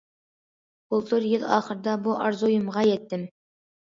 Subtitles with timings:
[0.93, 3.27] بۇلتۇر يىل ئاخىرىدا بۇ ئارزۇيۇمغا يەتتىم.